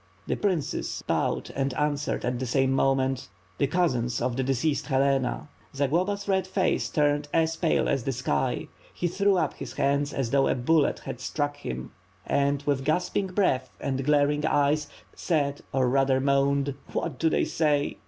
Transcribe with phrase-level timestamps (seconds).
[0.25, 5.47] The princes bowed, and answered at the same moment, "The cousins of the deceased Helena."
[5.75, 10.31] Zagloba's red face turned as pale as the sky; he threw up his hands as
[10.31, 11.91] though a bullet had struck him
[12.25, 17.45] and, with gasp ing breath and glaring eyes— said, or rather, moaned: "What do you
[17.45, 17.99] say!"